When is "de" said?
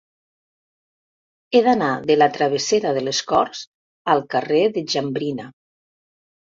2.13-2.17, 2.99-3.05, 4.81-4.89